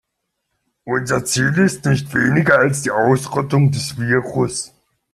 Unser 0.83 1.25
Ziel 1.25 1.55
ist 1.59 1.85
nicht 1.85 2.11
weniger 2.15 2.57
als 2.57 2.81
die 2.81 2.89
Ausrottung 2.89 3.69
des 3.69 3.99
Virus. 3.99 4.73